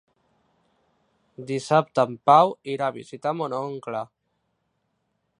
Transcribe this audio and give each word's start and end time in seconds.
Dissabte 1.51 2.05
en 2.11 2.15
Pau 2.29 2.53
irà 2.75 2.87
a 2.87 2.95
visitar 2.95 3.35
mon 3.41 3.55
oncle. 3.61 4.01